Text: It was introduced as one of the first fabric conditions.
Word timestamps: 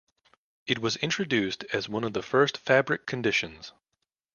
It 0.65 0.79
was 0.79 0.95
introduced 0.95 1.63
as 1.71 1.87
one 1.87 2.03
of 2.03 2.13
the 2.13 2.23
first 2.23 2.57
fabric 2.57 3.05
conditions. 3.05 3.71